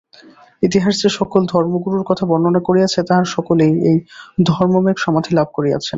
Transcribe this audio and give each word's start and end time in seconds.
ইতিহাস 0.63 0.93
যে-সকল 1.01 1.41
ধর্মগুরুর 1.45 2.03
কথা 2.05 2.23
বর্ণনা 2.25 2.61
করিয়াছে, 2.67 2.99
তাঁহারা 3.03 3.33
সকলেই 3.35 3.73
এই 3.89 3.97
ধর্মমেঘ-সমাধি 4.45 5.31
লাভ 5.35 5.47
করিয়াছিলেন। 5.53 5.89